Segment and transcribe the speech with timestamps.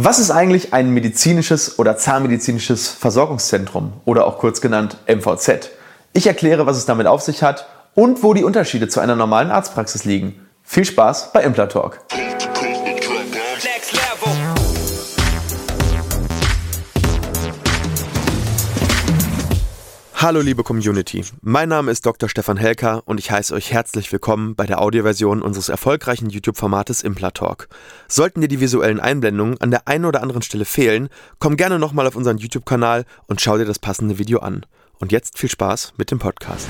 [0.00, 5.70] Was ist eigentlich ein medizinisches oder zahnmedizinisches Versorgungszentrum oder auch kurz genannt MVZ?
[6.12, 9.50] Ich erkläre, was es damit auf sich hat und wo die Unterschiede zu einer normalen
[9.50, 10.46] Arztpraxis liegen.
[10.62, 11.98] Viel Spaß bei Implatalk.
[20.20, 22.28] Hallo liebe Community, mein Name ist Dr.
[22.28, 27.68] Stefan Helker und ich heiße euch herzlich willkommen bei der Audioversion unseres erfolgreichen YouTube-Formates Implatalk.
[28.08, 31.08] Sollten dir die visuellen Einblendungen an der einen oder anderen Stelle fehlen,
[31.38, 34.66] komm gerne nochmal auf unseren YouTube-Kanal und schau dir das passende Video an.
[34.98, 36.66] Und jetzt viel Spaß mit dem Podcast.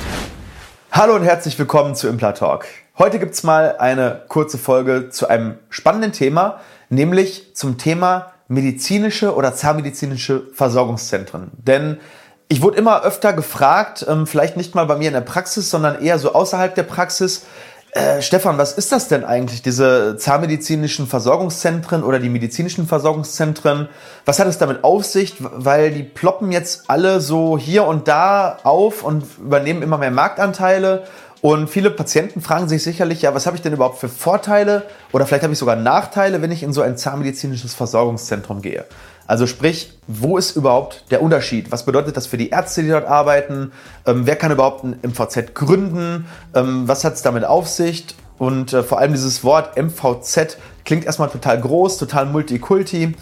[0.93, 2.67] Hallo und herzlich willkommen zu Implatalk.
[2.99, 6.61] Heute gibt's mal eine kurze Folge zu einem spannenden Thema,
[6.91, 11.51] nämlich zum Thema medizinische oder zahnmedizinische Versorgungszentren.
[11.57, 11.99] Denn
[12.49, 16.03] ich wurde immer öfter gefragt, ähm, vielleicht nicht mal bei mir in der Praxis, sondern
[16.03, 17.45] eher so außerhalb der Praxis,
[17.93, 23.89] äh, Stefan, was ist das denn eigentlich, diese zahnmedizinischen Versorgungszentren oder die medizinischen Versorgungszentren?
[24.27, 25.37] Was hat es damit auf sich?
[25.39, 31.05] Weil die ploppen jetzt alle so hier und da auf und übernehmen immer mehr Marktanteile.
[31.41, 35.25] Und viele Patienten fragen sich sicherlich, ja, was habe ich denn überhaupt für Vorteile oder
[35.25, 38.85] vielleicht habe ich sogar Nachteile, wenn ich in so ein zahnmedizinisches Versorgungszentrum gehe.
[39.29, 41.71] Also sprich, wo ist überhaupt der Unterschied?
[41.71, 43.73] Was bedeutet das für die Ärzte, die dort arbeiten?
[44.07, 46.27] Ähm, wer kann überhaupt ein MVZ gründen?
[46.55, 48.07] Ähm, was hat es damit auf sich?
[48.39, 50.57] Und äh, vor allem dieses Wort MVZ
[50.87, 53.15] klingt erstmal total groß, total multikulti.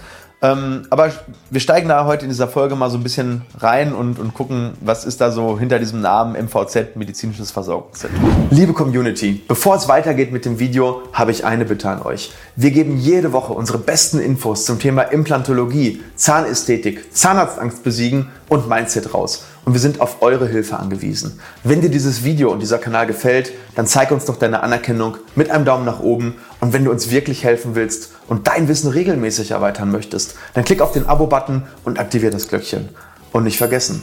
[0.43, 1.13] Ähm, aber
[1.51, 4.73] wir steigen da heute in dieser Folge mal so ein bisschen rein und, und gucken,
[4.83, 8.49] was ist da so hinter diesem Namen MVZ, Medizinisches Versorgungszentrum.
[8.51, 12.33] Liebe Community, bevor es weitergeht mit dem Video, habe ich eine Bitte an euch.
[12.55, 19.15] Wir geben jede Woche unsere besten Infos zum Thema Implantologie, Zahnästhetik, Zahnarztangst besiegen und Mindset
[19.15, 21.41] raus und wir sind auf eure Hilfe angewiesen.
[21.65, 25.51] Wenn dir dieses Video und dieser Kanal gefällt, dann zeig uns doch deine Anerkennung mit
[25.51, 29.51] einem Daumen nach oben und wenn du uns wirklich helfen willst und dein Wissen regelmäßig
[29.51, 32.89] erweitern möchtest, dann klick auf den Abo-Button und aktiviere das Glöckchen.
[33.33, 34.03] Und nicht vergessen,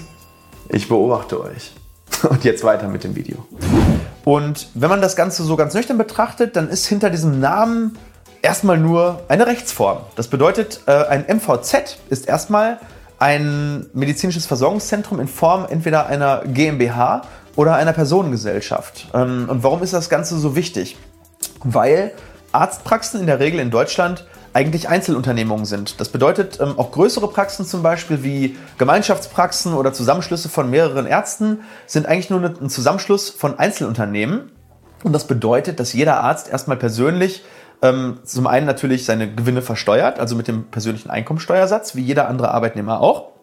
[0.68, 1.74] ich beobachte euch.
[2.30, 3.48] Und jetzt weiter mit dem Video.
[4.24, 7.98] Und wenn man das Ganze so ganz nüchtern betrachtet, dann ist hinter diesem Namen
[8.42, 10.00] erstmal nur eine Rechtsform.
[10.16, 12.80] Das bedeutet, äh, ein MVZ ist erstmal
[13.20, 17.24] ein medizinisches Versorgungszentrum in Form entweder einer GmbH
[17.56, 19.10] oder einer Personengesellschaft.
[19.14, 20.98] Ähm, und warum ist das Ganze so wichtig?
[21.64, 22.12] Weil
[22.52, 26.00] Arztpraxen in der Regel in Deutschland eigentlich Einzelunternehmungen sind.
[26.00, 31.62] Das bedeutet, ähm, auch größere Praxen zum Beispiel wie Gemeinschaftspraxen oder Zusammenschlüsse von mehreren Ärzten
[31.88, 34.52] sind eigentlich nur ein Zusammenschluss von Einzelunternehmen.
[35.04, 37.44] Und das bedeutet, dass jeder Arzt erstmal persönlich
[37.84, 42.52] ähm, zum einen natürlich seine Gewinne versteuert, also mit dem persönlichen Einkommensteuersatz, wie jeder andere
[42.52, 43.34] Arbeitnehmer auch.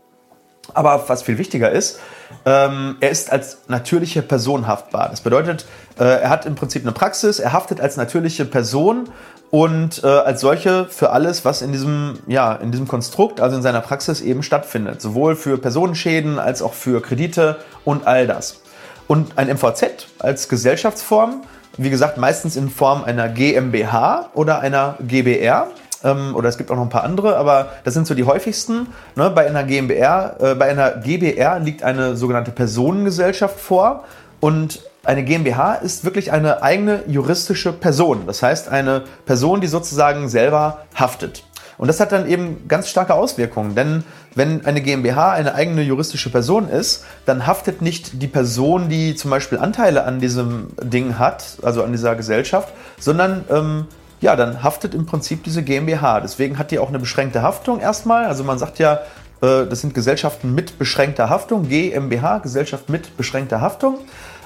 [0.72, 2.00] Aber was viel wichtiger ist,
[2.46, 5.08] ähm, er ist als natürliche Person haftbar.
[5.10, 5.66] Das bedeutet,
[5.98, 9.08] äh, er hat im Prinzip eine Praxis, er haftet als natürliche Person
[9.50, 13.62] und äh, als solche für alles, was in diesem, ja, in diesem Konstrukt, also in
[13.62, 15.02] seiner Praxis eben stattfindet.
[15.02, 18.62] Sowohl für Personenschäden als auch für Kredite und all das.
[19.08, 21.42] Und ein MVZ als Gesellschaftsform
[21.76, 25.68] wie gesagt, meistens in Form einer GmbH oder einer GbR.
[26.02, 28.88] Ähm, oder es gibt auch noch ein paar andere, aber das sind so die häufigsten.
[29.16, 29.30] Ne?
[29.30, 34.04] Bei einer GmbR, äh, bei einer GbR liegt eine sogenannte Personengesellschaft vor
[34.40, 38.26] und eine GmbH ist wirklich eine eigene juristische Person.
[38.26, 41.44] Das heißt, eine Person, die sozusagen selber haftet.
[41.80, 44.04] Und das hat dann eben ganz starke Auswirkungen, denn
[44.34, 49.30] wenn eine GmbH eine eigene juristische Person ist, dann haftet nicht die Person, die zum
[49.30, 52.68] Beispiel Anteile an diesem Ding hat, also an dieser Gesellschaft,
[52.98, 53.86] sondern ähm,
[54.20, 56.20] ja, dann haftet im Prinzip diese GmbH.
[56.20, 58.26] Deswegen hat die auch eine beschränkte Haftung erstmal.
[58.26, 59.00] Also man sagt ja,
[59.40, 63.96] äh, das sind Gesellschaften mit beschränkter Haftung, GmbH, Gesellschaft mit beschränkter Haftung.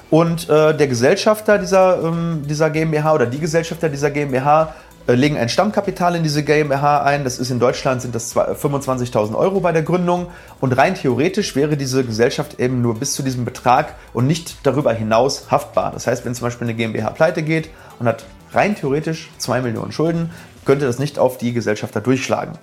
[0.08, 4.72] Und äh, der Gesellschafter dieser, ähm, dieser GmbH oder die Gesellschafter dieser GmbH
[5.06, 7.24] legen ein Stammkapital in diese GmbH ein.
[7.24, 10.28] Das ist in Deutschland sind das 25.000 Euro bei der Gründung.
[10.60, 14.92] Und rein theoretisch wäre diese Gesellschaft eben nur bis zu diesem Betrag und nicht darüber
[14.92, 15.92] hinaus haftbar.
[15.92, 19.92] Das heißt, wenn zum Beispiel eine GmbH pleite geht und hat rein theoretisch 2 Millionen
[19.92, 20.30] Schulden,
[20.64, 22.58] könnte das nicht auf die Gesellschafter durchschlagen.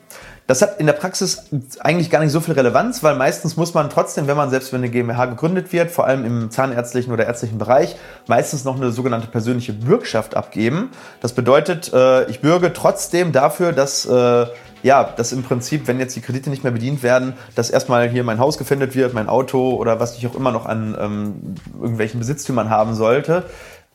[0.47, 1.45] Das hat in der Praxis
[1.79, 4.81] eigentlich gar nicht so viel Relevanz, weil meistens muss man trotzdem, wenn man selbst wenn
[4.81, 7.95] eine GmbH gegründet wird, vor allem im zahnärztlichen oder ärztlichen Bereich,
[8.27, 10.89] meistens noch eine sogenannte persönliche Bürgschaft abgeben.
[11.21, 14.47] Das bedeutet, äh, ich bürge trotzdem dafür, dass äh,
[14.83, 18.23] ja, dass im Prinzip, wenn jetzt die Kredite nicht mehr bedient werden, dass erstmal hier
[18.23, 22.19] mein Haus gefändet wird, mein Auto oder was ich auch immer noch an ähm, irgendwelchen
[22.19, 23.45] Besitztümern haben sollte.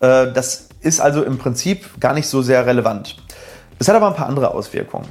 [0.00, 3.16] Äh, das ist also im Prinzip gar nicht so sehr relevant.
[3.78, 5.06] Es hat aber ein paar andere Auswirkungen.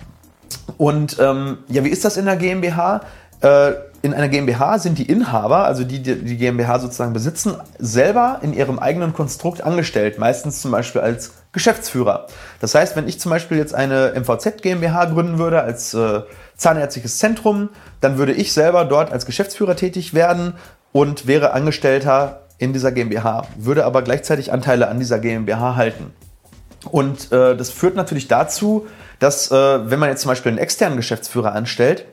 [0.78, 3.02] Und ähm, ja, wie ist das in der GmbH?
[3.42, 8.40] Äh, in einer GmbH sind die Inhaber, also die, die die GmbH sozusagen besitzen, selber
[8.44, 12.28] in ihrem eigenen Konstrukt angestellt, meistens zum Beispiel als Geschäftsführer.
[12.60, 16.22] Das heißt, wenn ich zum Beispiel jetzt eine MVZ GmbH gründen würde als äh,
[16.56, 17.70] zahnärztliches Zentrum,
[18.00, 20.54] dann würde ich selber dort als Geschäftsführer tätig werden
[20.92, 26.14] und wäre Angestellter in dieser GmbH, würde aber gleichzeitig Anteile an dieser GmbH halten.
[26.92, 28.86] Und äh, das führt natürlich dazu,
[29.20, 32.06] dass äh, wenn man jetzt zum Beispiel einen externen Geschäftsführer anstellt,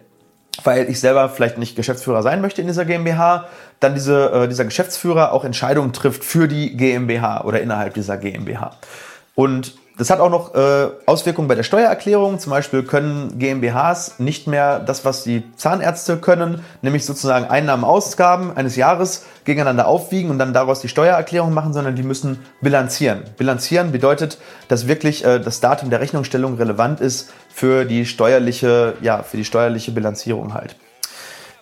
[0.64, 3.48] weil ich selber vielleicht nicht Geschäftsführer sein möchte in dieser GmbH,
[3.80, 8.76] dann diese, äh, dieser Geschäftsführer auch Entscheidungen trifft für die GmbH oder innerhalb dieser GmbH.
[9.34, 12.38] Und das hat auch noch äh, Auswirkungen bei der Steuererklärung.
[12.38, 18.56] Zum Beispiel können GmbHs nicht mehr das, was die Zahnärzte können, nämlich sozusagen Einnahmen, Ausgaben
[18.56, 23.22] eines Jahres gegeneinander aufwiegen und dann daraus die Steuererklärung machen, sondern die müssen bilanzieren.
[23.36, 29.22] Bilanzieren bedeutet, dass wirklich äh, das Datum der Rechnungsstellung relevant ist für die steuerliche, ja,
[29.22, 30.74] für die steuerliche Bilanzierung halt.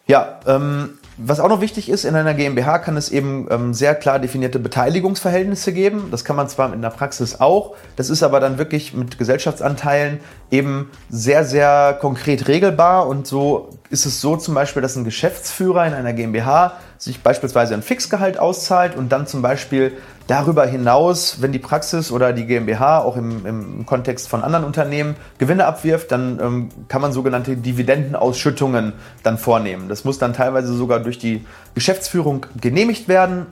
[0.06, 3.94] Ja, ähm, was auch noch wichtig ist, in einer GmbH kann es eben ähm, sehr
[3.94, 6.08] klar definierte Beteiligungsverhältnisse geben.
[6.10, 10.20] Das kann man zwar in der Praxis auch, das ist aber dann wirklich mit Gesellschaftsanteilen
[10.50, 13.06] eben sehr, sehr konkret regelbar.
[13.06, 17.72] Und so ist es so zum Beispiel, dass ein Geschäftsführer in einer GmbH sich beispielsweise
[17.72, 22.98] ein Fixgehalt auszahlt und dann zum Beispiel darüber hinaus, wenn die Praxis oder die GmbH
[22.98, 28.92] auch im, im Kontext von anderen Unternehmen Gewinne abwirft, dann ähm, kann man sogenannte Dividendenausschüttungen
[29.22, 29.88] dann vornehmen.
[29.88, 33.46] Das muss dann teilweise sogar durch die Geschäftsführung genehmigt werden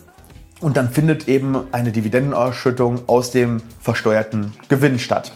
[0.60, 5.32] und dann findet eben eine Dividendenausschüttung aus dem versteuerten Gewinn statt.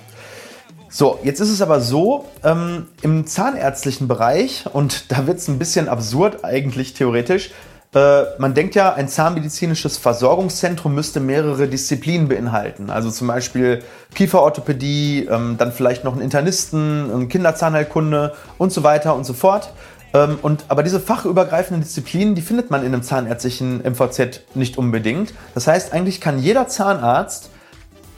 [0.90, 5.58] So, jetzt ist es aber so, ähm, im zahnärztlichen Bereich, und da wird es ein
[5.58, 7.52] bisschen absurd eigentlich theoretisch,
[7.94, 12.88] man denkt ja, ein zahnmedizinisches Versorgungszentrum müsste mehrere Disziplinen beinhalten.
[12.88, 13.82] Also zum Beispiel
[14.14, 19.74] Kieferorthopädie, ähm, dann vielleicht noch einen Internisten, einen Kinderzahnheilkunde und so weiter und so fort.
[20.14, 25.34] Ähm, und, aber diese fachübergreifenden Disziplinen, die findet man in einem zahnärztlichen MVZ nicht unbedingt.
[25.54, 27.50] Das heißt, eigentlich kann jeder Zahnarzt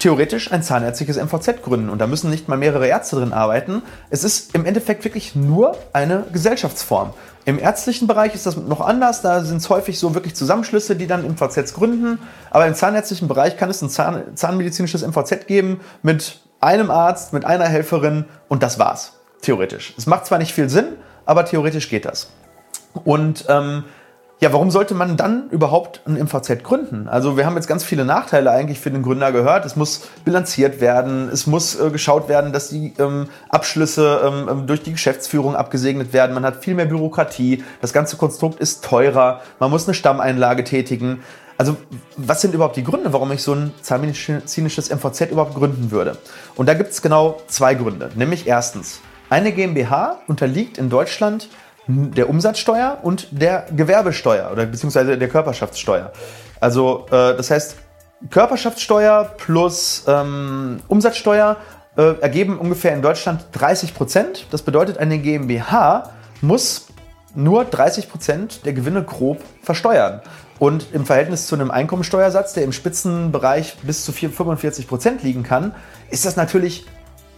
[0.05, 3.81] theoretisch ein zahnärztliches MVZ gründen und da müssen nicht mal mehrere Ärzte drin arbeiten.
[4.11, 7.15] Es ist im Endeffekt wirklich nur eine Gesellschaftsform.
[7.47, 11.07] Im ärztlichen Bereich ist das noch anders, da sind es häufig so wirklich Zusammenschlüsse, die
[11.07, 12.19] dann MVZs gründen.
[12.51, 17.47] Aber im zahnärztlichen Bereich kann es ein Zahn, zahnmedizinisches MVZ geben mit einem Arzt, mit
[17.47, 19.15] einer Helferin und das war's.
[19.41, 19.95] Theoretisch.
[19.97, 22.29] Es macht zwar nicht viel Sinn, aber theoretisch geht das.
[23.05, 23.85] Und ähm,
[24.45, 27.09] ja, warum sollte man dann überhaupt ein MVZ gründen?
[27.09, 29.65] Also wir haben jetzt ganz viele Nachteile eigentlich für den Gründer gehört.
[29.65, 34.67] Es muss bilanziert werden, es muss äh, geschaut werden, dass die ähm, Abschlüsse ähm, ähm,
[34.67, 36.35] durch die Geschäftsführung abgesegnet werden.
[36.35, 41.23] Man hat viel mehr Bürokratie, das ganze Konstrukt ist teurer, man muss eine Stammeinlage tätigen.
[41.57, 41.79] Also
[42.19, 46.19] was sind überhaupt die Gründe, warum ich so ein zahnmedizinisches MVZ überhaupt gründen würde?
[46.55, 48.11] Und da gibt es genau zwei Gründe.
[48.15, 49.01] Nämlich erstens,
[49.31, 51.49] eine GmbH unterliegt in Deutschland
[51.87, 56.13] der Umsatzsteuer und der Gewerbesteuer oder beziehungsweise der Körperschaftssteuer.
[56.61, 57.77] Also äh, das heißt,
[58.31, 61.57] Körperschaftssteuer plus ähm, Umsatzsteuer
[61.97, 64.47] äh, ergeben ungefähr in Deutschland 30 Prozent.
[64.51, 66.11] Das bedeutet, eine GmbH
[66.41, 66.87] muss
[67.35, 70.21] nur 30 Prozent der Gewinne grob versteuern.
[70.59, 75.75] Und im Verhältnis zu einem Einkommensteuersatz, der im Spitzenbereich bis zu 45 Prozent liegen kann,
[76.11, 76.87] ist das natürlich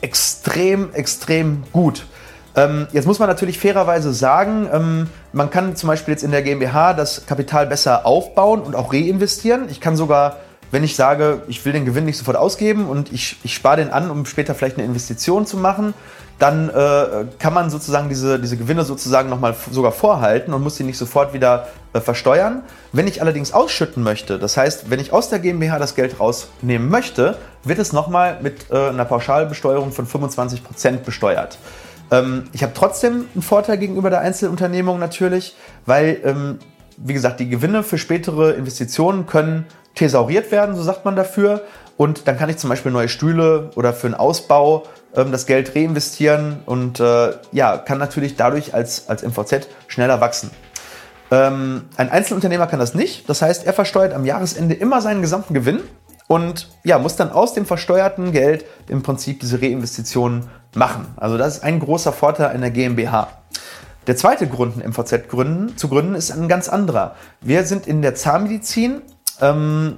[0.03, 2.07] extrem, extrem gut.
[2.57, 6.43] Ähm, jetzt muss man natürlich fairerweise sagen, ähm, man kann zum Beispiel jetzt in der
[6.43, 9.69] GmbH das Kapital besser aufbauen und auch reinvestieren.
[9.69, 10.39] Ich kann sogar,
[10.71, 13.91] wenn ich sage, ich will den Gewinn nicht sofort ausgeben und ich, ich spare den
[13.91, 15.93] an, um später vielleicht eine Investition zu machen,
[16.39, 20.85] dann äh, kann man sozusagen diese, diese Gewinne sozusagen nochmal sogar vorhalten und muss sie
[20.85, 22.63] nicht sofort wieder äh, versteuern.
[22.93, 26.89] Wenn ich allerdings ausschütten möchte, das heißt, wenn ich aus der GmbH das Geld rausnehmen
[26.89, 31.59] möchte, wird es nochmal mit äh, einer Pauschalbesteuerung von 25% besteuert.
[32.11, 36.59] Ähm, ich habe trotzdem einen Vorteil gegenüber der Einzelunternehmung natürlich, weil, ähm,
[36.97, 41.63] wie gesagt, die Gewinne für spätere Investitionen können thesauriert werden, so sagt man dafür.
[41.97, 44.85] Und dann kann ich zum Beispiel neue Stühle oder für einen Ausbau
[45.15, 50.51] ähm, das Geld reinvestieren und äh, ja, kann natürlich dadurch als, als MVZ schneller wachsen.
[51.31, 53.29] Ähm, ein Einzelunternehmer kann das nicht.
[53.29, 55.81] Das heißt, er versteuert am Jahresende immer seinen gesamten Gewinn
[56.29, 61.07] und ja, muss dann aus dem versteuerten Geld im Prinzip diese Reinvestitionen machen.
[61.17, 63.29] Also das ist ein großer Vorteil einer GmbH.
[64.07, 67.17] Der zweite Grund, ein MVZ gründen, zu gründen, ist ein ganz anderer.
[67.41, 69.03] Wir sind in der Zahnmedizin
[69.41, 69.97] ähm,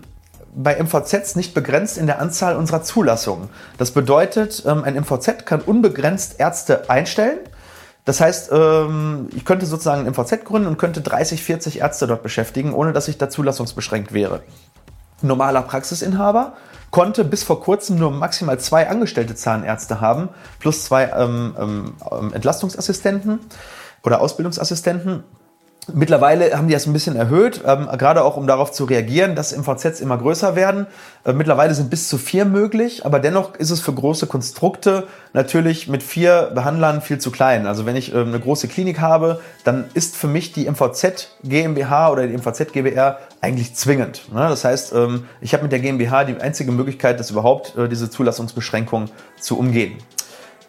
[0.55, 3.49] bei MVZs nicht begrenzt in der Anzahl unserer Zulassungen.
[3.77, 7.39] Das bedeutet, ähm, ein MVZ kann unbegrenzt Ärzte einstellen.
[8.07, 12.23] Das heißt, ähm, ich könnte sozusagen ein MVZ gründen und könnte 30, 40 Ärzte dort
[12.23, 14.43] beschäftigen, ohne dass ich da zulassungsbeschränkt wäre
[15.23, 16.55] normaler Praxisinhaber
[16.91, 21.55] konnte bis vor kurzem nur maximal zwei angestellte Zahnärzte haben, plus zwei ähm,
[22.11, 23.41] ähm, Entlastungsassistenten
[24.03, 25.25] oder Ausbildungsassistenten.
[25.95, 29.57] Mittlerweile haben die das ein bisschen erhöht, ähm, gerade auch um darauf zu reagieren, dass
[29.57, 30.87] MVZs immer größer werden.
[31.25, 35.89] Äh, mittlerweile sind bis zu vier möglich, aber dennoch ist es für große Konstrukte natürlich
[35.89, 37.67] mit vier Behandlern viel zu klein.
[37.67, 42.11] Also wenn ich äh, eine große Klinik habe, dann ist für mich die MVZ GmbH
[42.11, 44.33] oder die MVZ GbR eigentlich zwingend.
[44.33, 44.41] Ne?
[44.41, 48.11] Das heißt, ähm, ich habe mit der GmbH die einzige Möglichkeit, das überhaupt äh, diese
[48.11, 49.09] Zulassungsbeschränkung
[49.41, 49.97] zu umgehen.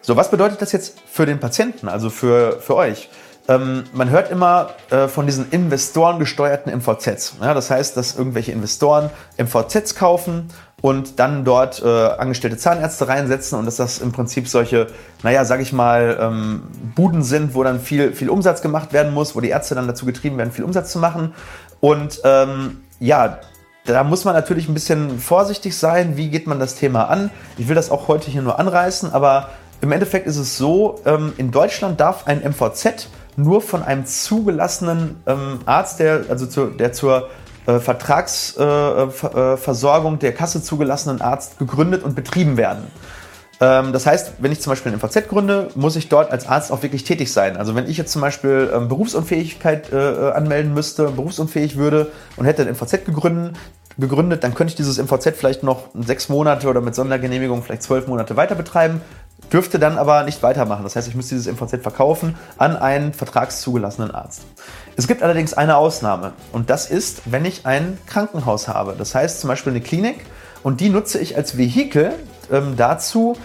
[0.02, 3.10] So, was bedeutet das jetzt für den Patienten, also für, für euch?
[3.50, 7.38] Ähm, man hört immer äh, von diesen investorengesteuerten MVZs.
[7.42, 10.50] Ja, das heißt, dass irgendwelche Investoren MVZs kaufen
[10.82, 14.88] und dann dort äh, angestellte Zahnärzte reinsetzen und dass das im Prinzip solche,
[15.24, 16.62] naja, sag ich mal, ähm,
[16.96, 20.06] Buden sind, wo dann viel, viel Umsatz gemacht werden muss, wo die Ärzte dann dazu
[20.06, 21.34] getrieben werden, viel Umsatz zu machen.
[21.80, 23.40] Und ähm, ja,
[23.86, 26.18] da muss man natürlich ein bisschen vorsichtig sein.
[26.18, 27.32] Wie geht man das Thema an?
[27.58, 29.50] Ich will das auch heute hier nur anreißen, aber
[29.82, 33.08] im Endeffekt ist es so, ähm, in Deutschland darf ein MVZ
[33.44, 37.30] nur von einem zugelassenen ähm, Arzt, der, also zu, der zur
[37.66, 42.84] äh, Vertragsversorgung äh, äh der Kasse zugelassenen Arzt gegründet und betrieben werden.
[43.62, 46.72] Ähm, das heißt, wenn ich zum Beispiel ein MVZ gründe, muss ich dort als Arzt
[46.72, 47.58] auch wirklich tätig sein.
[47.58, 52.46] Also wenn ich jetzt zum Beispiel ähm, Berufsunfähigkeit äh, äh anmelden müsste, berufsunfähig würde und
[52.46, 53.56] hätte ein MVZ gegründet,
[54.00, 58.08] gegründet, dann könnte ich dieses MVZ vielleicht noch sechs Monate oder mit Sondergenehmigung vielleicht zwölf
[58.08, 59.02] Monate weiter betreiben,
[59.52, 60.84] dürfte dann aber nicht weitermachen.
[60.84, 64.42] Das heißt, ich müsste dieses MVZ verkaufen an einen vertragszugelassenen Arzt.
[64.96, 68.96] Es gibt allerdings eine Ausnahme und das ist, wenn ich ein Krankenhaus habe.
[68.98, 70.26] Das heißt zum Beispiel eine Klinik
[70.64, 72.14] und die nutze ich als Vehikel
[72.52, 73.36] ähm, dazu,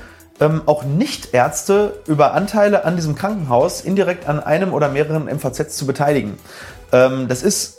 [0.41, 5.87] ähm, auch Nichtärzte über Anteile an diesem Krankenhaus indirekt an einem oder mehreren MVZs zu
[5.87, 6.39] beteiligen.
[6.93, 7.79] Ähm, das ist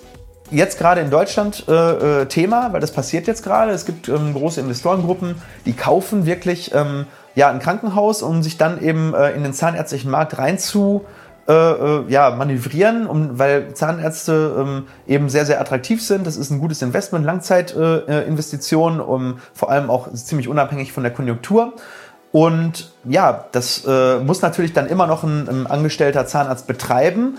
[0.52, 3.72] jetzt gerade in Deutschland äh, äh, Thema, weil das passiert jetzt gerade.
[3.72, 8.82] Es gibt ähm, große Investorengruppen, die kaufen wirklich ähm, ja, ein Krankenhaus, um sich dann
[8.82, 11.06] eben äh, in den zahnärztlichen Markt rein zu
[11.48, 16.26] äh, äh, ja, manövrieren, um, weil Zahnärzte ähm, eben sehr, sehr attraktiv sind.
[16.26, 21.14] Das ist ein gutes Investment, Langzeitinvestition, äh, um, vor allem auch ziemlich unabhängig von der
[21.14, 21.74] Konjunktur.
[22.32, 27.38] Und ja, das äh, muss natürlich dann immer noch ein, ein angestellter Zahnarzt betreiben.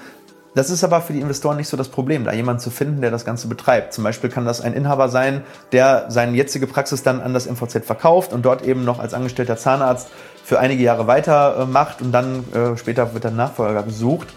[0.56, 3.10] Das ist aber für die Investoren nicht so das Problem, da jemanden zu finden, der
[3.10, 3.92] das Ganze betreibt.
[3.92, 7.84] Zum Beispiel kann das ein Inhaber sein, der seine jetzige Praxis dann an das MVZ
[7.84, 10.08] verkauft und dort eben noch als angestellter Zahnarzt
[10.42, 14.28] für einige Jahre weitermacht und dann äh, später wird der Nachfolger gesucht.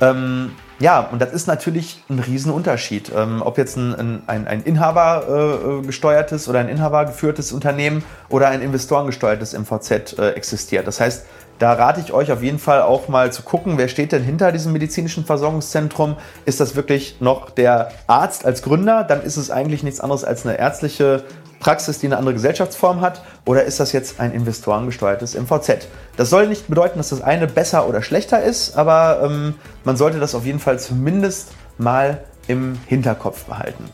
[0.00, 0.50] Ähm,
[0.80, 5.86] ja, und das ist natürlich ein Riesenunterschied, ähm, ob jetzt ein, ein, ein Inhaber äh,
[5.86, 10.88] gesteuertes oder ein Inhaber geführtes Unternehmen oder ein investorengesteuertes MVZ äh, existiert.
[10.88, 11.26] Das heißt,
[11.60, 14.50] da rate ich euch auf jeden Fall auch mal zu gucken, wer steht denn hinter
[14.50, 16.16] diesem medizinischen Versorgungszentrum.
[16.46, 19.04] Ist das wirklich noch der Arzt als Gründer?
[19.04, 21.22] Dann ist es eigentlich nichts anderes als eine ärztliche
[21.60, 23.20] Praxis, die eine andere Gesellschaftsform hat?
[23.44, 25.86] Oder ist das jetzt ein investorengesteuertes MVZ?
[26.16, 30.18] Das soll nicht bedeuten, dass das eine besser oder schlechter ist, aber ähm, man sollte
[30.18, 33.84] das auf jeden Fall zumindest mal im Hinterkopf behalten.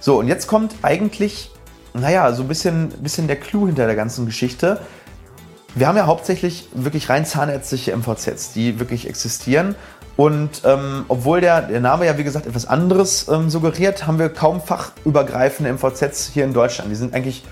[0.00, 1.50] So, und jetzt kommt eigentlich,
[1.92, 4.80] naja, so ein bisschen, bisschen der Clou hinter der ganzen Geschichte.
[5.74, 9.74] Wir haben ja hauptsächlich wirklich rein zahnärztliche MVZs, die wirklich existieren.
[10.16, 14.28] Und ähm, obwohl der, der Name ja wie gesagt etwas anderes ähm, suggeriert, haben wir
[14.28, 16.90] kaum fachübergreifende MVZs hier in Deutschland.
[16.90, 17.44] Die sind eigentlich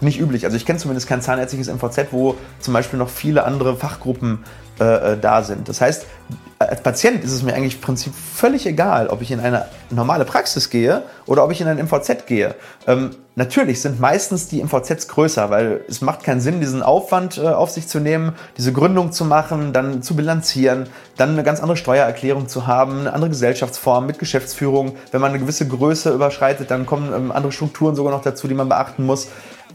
[0.00, 0.44] nicht üblich.
[0.44, 4.44] Also ich kenne zumindest kein zahnärztliches MVZ, wo zum Beispiel noch viele andere Fachgruppen
[4.80, 5.68] äh, äh, da sind.
[5.68, 6.06] Das heißt,
[6.60, 10.24] als Patient ist es mir eigentlich im Prinzip völlig egal, ob ich in eine normale
[10.24, 12.54] Praxis gehe oder ob ich in ein MVZ gehe.
[12.86, 17.48] Ähm, natürlich sind meistens die MVZs größer, weil es macht keinen Sinn, diesen Aufwand äh,
[17.48, 20.86] auf sich zu nehmen, diese Gründung zu machen, dann zu bilanzieren,
[21.16, 24.96] dann eine ganz andere Steuererklärung zu haben, eine andere Gesellschaftsform mit Geschäftsführung.
[25.10, 28.54] Wenn man eine gewisse Größe überschreitet, dann kommen ähm, andere Strukturen sogar noch dazu, die
[28.54, 29.28] man beachten muss.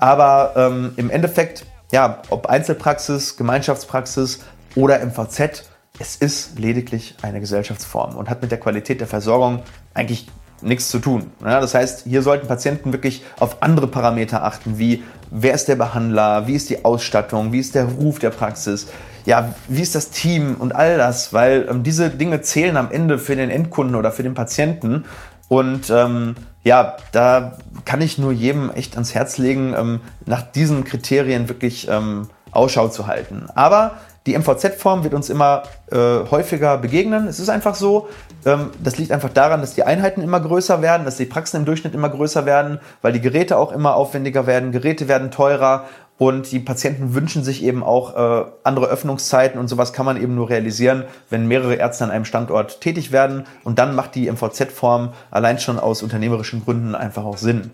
[0.04, 4.42] Aber ähm, im Endeffekt, ja, ob Einzelpraxis, Gemeinschaftspraxis,
[4.76, 5.64] oder MVZ,
[5.98, 9.62] es ist lediglich eine Gesellschaftsform und hat mit der Qualität der Versorgung
[9.94, 10.28] eigentlich
[10.60, 11.32] nichts zu tun.
[11.40, 15.78] Ja, das heißt, hier sollten Patienten wirklich auf andere Parameter achten, wie wer ist der
[15.78, 18.88] Behandler, wie ist die Ausstattung, wie ist der Ruf der Praxis,
[19.26, 23.18] ja, wie ist das Team und all das, weil ähm, diese Dinge zählen am Ende
[23.20, 25.06] für den Endkunden oder für den Patienten.
[25.48, 30.84] Und ähm, ja, da kann ich nur jedem echt ans Herz legen, ähm, nach diesen
[30.84, 33.48] Kriterien wirklich ähm, Ausschau zu halten.
[33.54, 37.28] Aber die MVZ-Form wird uns immer äh, häufiger begegnen.
[37.28, 38.08] Es ist einfach so.
[38.46, 41.66] Ähm, das liegt einfach daran, dass die Einheiten immer größer werden, dass die Praxen im
[41.66, 44.72] Durchschnitt immer größer werden, weil die Geräte auch immer aufwendiger werden.
[44.72, 45.86] Geräte werden teurer
[46.18, 50.36] und die Patienten wünschen sich eben auch äh, andere Öffnungszeiten und sowas kann man eben
[50.36, 53.46] nur realisieren, wenn mehrere Ärzte an einem Standort tätig werden.
[53.64, 57.72] Und dann macht die MVZ-Form allein schon aus unternehmerischen Gründen einfach auch Sinn.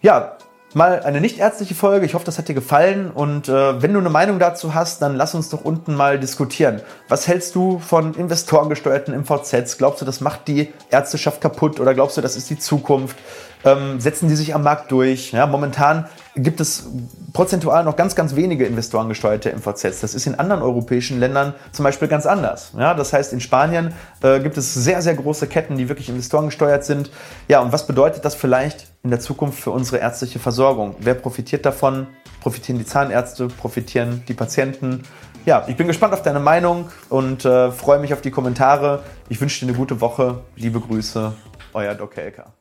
[0.00, 0.36] Ja,
[0.74, 2.06] mal eine nicht ärztliche Folge.
[2.06, 3.10] Ich hoffe, das hat dir gefallen.
[3.10, 6.82] Und äh, wenn du eine Meinung dazu hast, dann lass uns doch unten mal diskutieren.
[7.08, 9.78] Was hältst du von investorengesteuerten MVZs?
[9.78, 13.16] Glaubst du, das macht die Ärzteschaft kaputt oder glaubst du, das ist die Zukunft?
[13.66, 15.32] Ähm, setzen die sich am Markt durch?
[15.32, 16.06] Ja, momentan
[16.36, 16.88] gibt es
[17.32, 20.00] prozentual noch ganz, ganz wenige investorengesteuerte MVZs.
[20.00, 22.72] Das ist in anderen europäischen Ländern zum Beispiel ganz anders.
[22.78, 23.92] Ja, das heißt, in Spanien
[24.22, 27.10] äh, gibt es sehr, sehr große Ketten, die wirklich investorengesteuert sind.
[27.48, 30.94] Ja, und was bedeutet das vielleicht in der Zukunft für unsere ärztliche Versorgung?
[31.00, 32.06] Wer profitiert davon?
[32.40, 33.48] Profitieren die Zahnärzte?
[33.48, 35.02] Profitieren die Patienten?
[35.44, 39.02] Ja, ich bin gespannt auf deine Meinung und äh, freue mich auf die Kommentare.
[39.28, 40.42] Ich wünsche dir eine gute Woche.
[40.54, 41.32] Liebe Grüße,
[41.72, 42.22] euer Dr.
[42.22, 42.55] Elker.